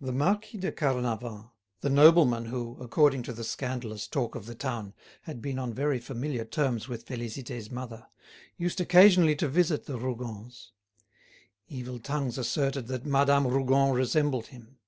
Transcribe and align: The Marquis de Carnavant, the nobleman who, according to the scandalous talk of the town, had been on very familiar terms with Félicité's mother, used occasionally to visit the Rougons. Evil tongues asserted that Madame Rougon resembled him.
The 0.00 0.10
Marquis 0.12 0.58
de 0.58 0.72
Carnavant, 0.72 1.50
the 1.82 1.88
nobleman 1.88 2.46
who, 2.46 2.76
according 2.80 3.22
to 3.22 3.32
the 3.32 3.44
scandalous 3.44 4.08
talk 4.08 4.34
of 4.34 4.46
the 4.46 4.56
town, 4.56 4.92
had 5.22 5.40
been 5.40 5.56
on 5.56 5.72
very 5.72 6.00
familiar 6.00 6.44
terms 6.44 6.88
with 6.88 7.06
Félicité's 7.06 7.70
mother, 7.70 8.08
used 8.56 8.80
occasionally 8.80 9.36
to 9.36 9.46
visit 9.46 9.86
the 9.86 9.98
Rougons. 10.00 10.72
Evil 11.68 12.00
tongues 12.00 12.38
asserted 12.38 12.88
that 12.88 13.06
Madame 13.06 13.46
Rougon 13.46 13.94
resembled 13.94 14.48
him. 14.48 14.78